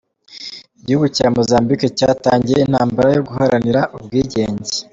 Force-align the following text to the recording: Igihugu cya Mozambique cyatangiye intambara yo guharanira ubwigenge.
Igihugu 0.79 1.07
cya 1.15 1.25
Mozambique 1.35 1.87
cyatangiye 1.97 2.59
intambara 2.61 3.09
yo 3.15 3.21
guharanira 3.27 3.81
ubwigenge. 3.95 4.73